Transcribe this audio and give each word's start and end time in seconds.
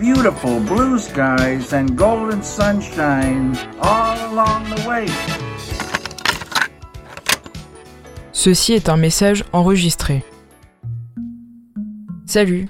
Beautiful 0.00 0.60
blue 0.60 0.96
skies 0.96 1.74
and 1.74 1.96
golden 1.96 2.40
sunshine 2.40 3.52
all 3.82 4.16
along 4.30 4.62
the 4.70 4.88
way. 4.88 5.06
Ceci 8.30 8.74
est 8.74 8.88
un 8.88 8.96
message 8.96 9.44
enregistré. 9.52 10.22
Salut, 12.26 12.68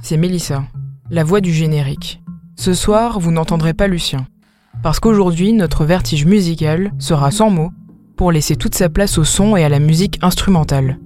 c'est 0.00 0.16
Mélissa, 0.16 0.62
la 1.10 1.22
voix 1.22 1.42
du 1.42 1.52
générique. 1.52 2.22
Ce 2.56 2.72
soir, 2.72 3.20
vous 3.20 3.30
n'entendrez 3.30 3.74
pas 3.74 3.86
Lucien, 3.86 4.26
parce 4.82 5.00
qu'aujourd'hui, 5.00 5.52
notre 5.52 5.84
vertige 5.84 6.24
musical 6.24 6.92
sera 6.98 7.30
sans 7.30 7.50
mots 7.50 7.72
pour 8.16 8.32
laisser 8.32 8.56
toute 8.56 8.74
sa 8.74 8.88
place 8.88 9.18
au 9.18 9.24
son 9.24 9.54
et 9.54 9.64
à 9.64 9.68
la 9.68 9.80
musique 9.80 10.18
instrumentale. 10.22 10.98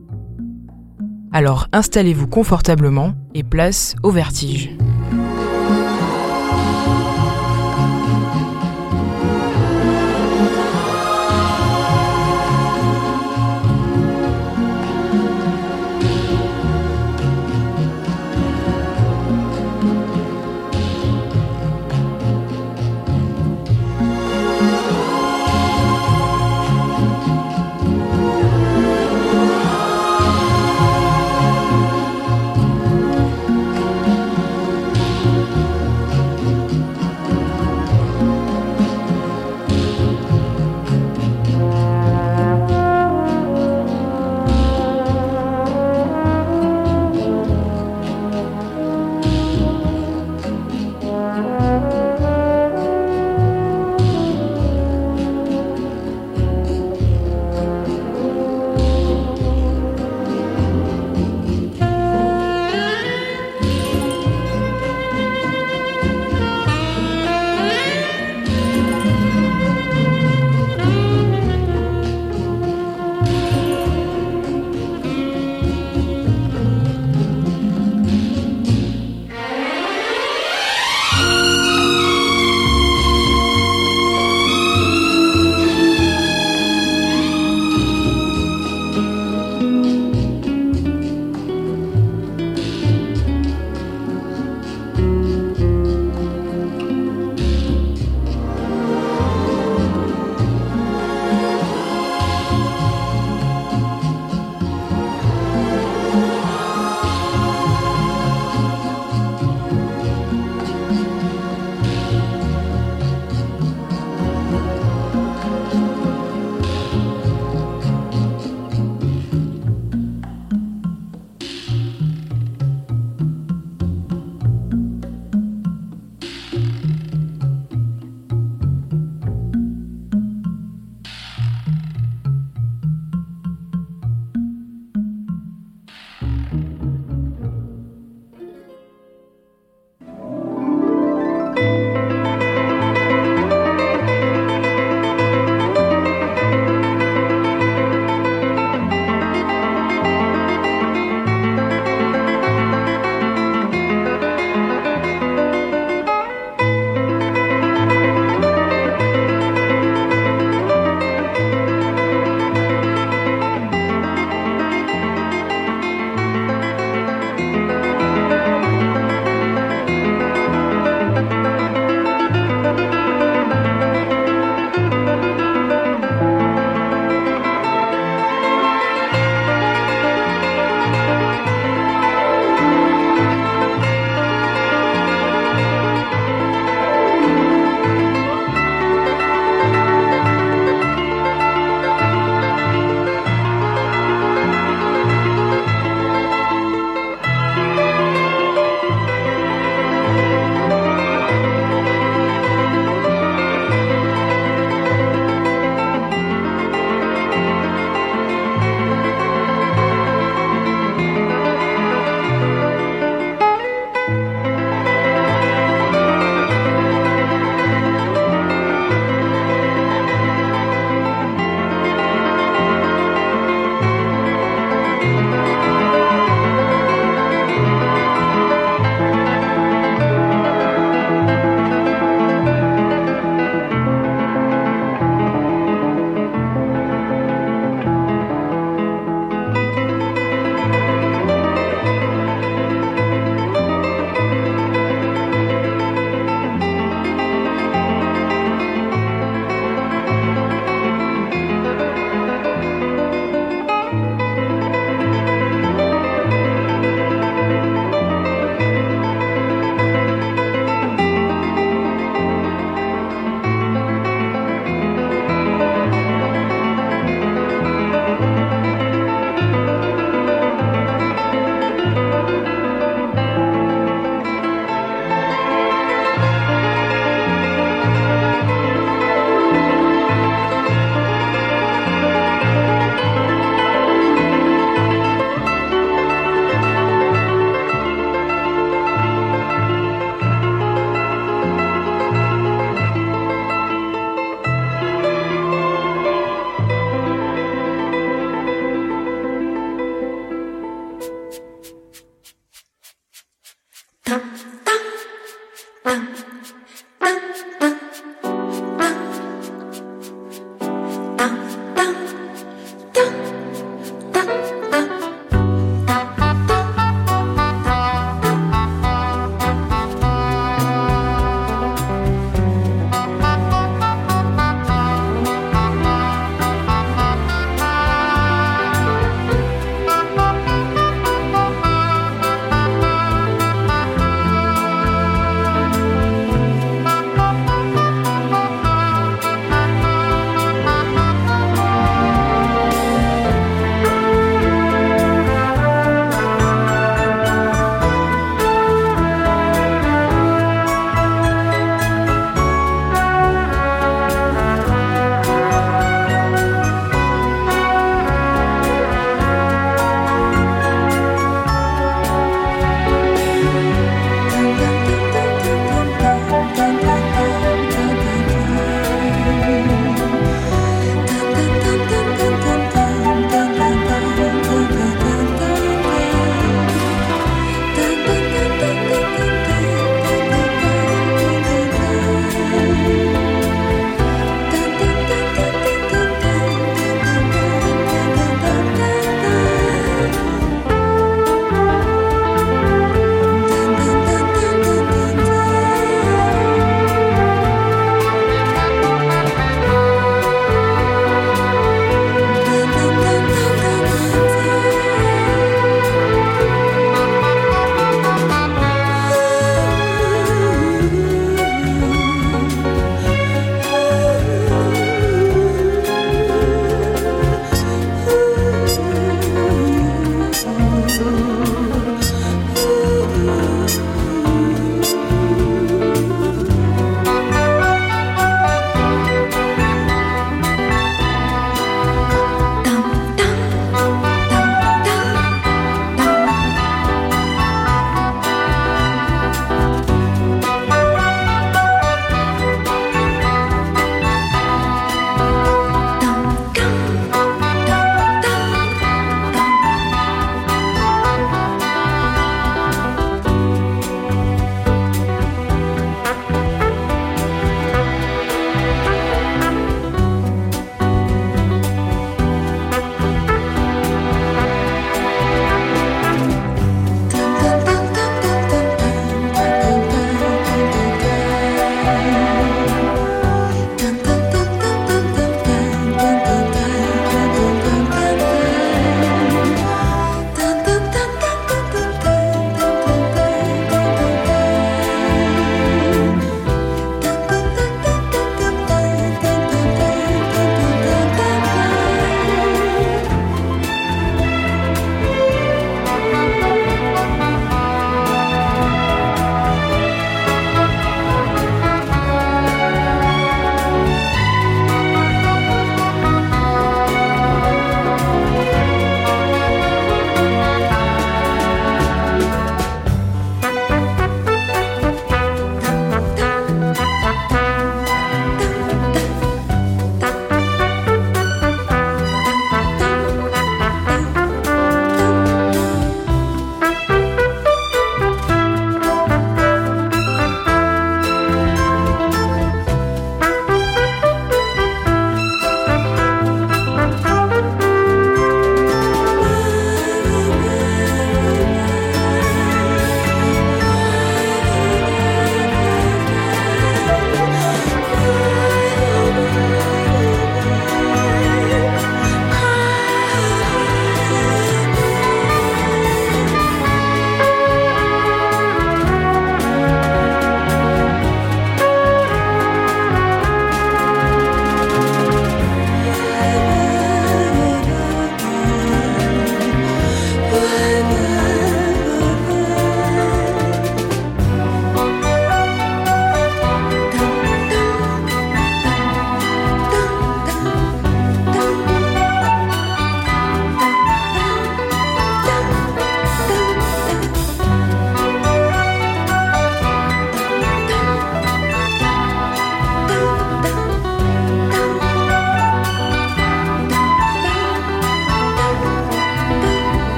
Alors 1.33 1.67
installez-vous 1.73 2.29
confortablement 2.29 3.15
et 3.35 3.43
place 3.43 3.97
au 4.05 4.13
vertige. 4.13 4.71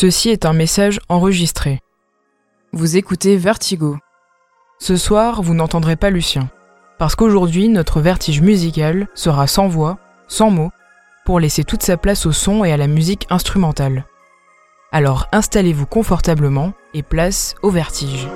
Ceci 0.00 0.30
est 0.30 0.46
un 0.46 0.52
message 0.52 1.00
enregistré. 1.08 1.80
Vous 2.72 2.96
écoutez 2.96 3.36
Vertigo. 3.36 3.98
Ce 4.78 4.96
soir, 4.96 5.42
vous 5.42 5.54
n'entendrez 5.54 5.96
pas 5.96 6.10
Lucien, 6.10 6.48
parce 7.00 7.16
qu'aujourd'hui, 7.16 7.68
notre 7.68 8.00
vertige 8.00 8.40
musical 8.40 9.08
sera 9.16 9.48
sans 9.48 9.66
voix, 9.66 9.98
sans 10.28 10.50
mots, 10.50 10.70
pour 11.24 11.40
laisser 11.40 11.64
toute 11.64 11.82
sa 11.82 11.96
place 11.96 12.26
au 12.26 12.32
son 12.32 12.64
et 12.64 12.72
à 12.72 12.76
la 12.76 12.86
musique 12.86 13.26
instrumentale. 13.28 14.04
Alors 14.92 15.26
installez-vous 15.32 15.86
confortablement 15.86 16.74
et 16.94 17.02
place 17.02 17.56
au 17.62 17.70
vertige. 17.70 18.28